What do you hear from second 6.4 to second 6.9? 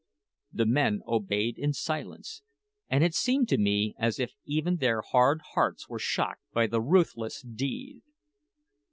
by the